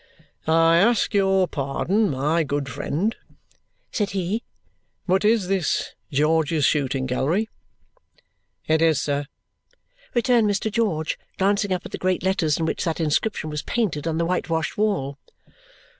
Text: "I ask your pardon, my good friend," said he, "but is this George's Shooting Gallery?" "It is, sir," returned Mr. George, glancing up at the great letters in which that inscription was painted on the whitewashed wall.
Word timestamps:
"I 0.47 0.77
ask 0.77 1.13
your 1.13 1.47
pardon, 1.47 2.09
my 2.09 2.43
good 2.43 2.67
friend," 2.67 3.15
said 3.91 4.09
he, 4.09 4.41
"but 5.05 5.23
is 5.23 5.47
this 5.47 5.93
George's 6.11 6.65
Shooting 6.65 7.05
Gallery?" 7.05 7.47
"It 8.67 8.81
is, 8.81 8.99
sir," 8.99 9.27
returned 10.15 10.49
Mr. 10.49 10.71
George, 10.71 11.19
glancing 11.37 11.71
up 11.71 11.85
at 11.85 11.91
the 11.91 11.99
great 11.99 12.23
letters 12.23 12.57
in 12.57 12.65
which 12.65 12.83
that 12.85 12.99
inscription 12.99 13.51
was 13.51 13.61
painted 13.61 14.07
on 14.07 14.17
the 14.17 14.25
whitewashed 14.25 14.75
wall. 14.75 15.19